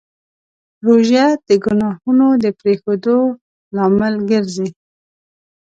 روژه 0.85 1.25
د 1.47 1.49
ګناهونو 1.63 2.27
د 2.43 2.45
پرېښودو 2.59 3.17
لامل 3.75 4.15
ګرځي. 4.29 4.69